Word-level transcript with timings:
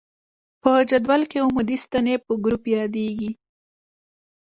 په 0.61 0.71
جدول 0.89 1.21
کې 1.31 1.37
عمودي 1.45 1.77
ستنې 1.85 2.15
په 2.25 2.31
ګروپ 2.43 2.63
یادیږي. 2.75 3.31